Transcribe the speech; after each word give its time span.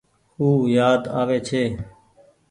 او 0.39 0.47
يآد 0.75 1.01
آوي 1.21 1.37
ڇي۔ 1.47 1.63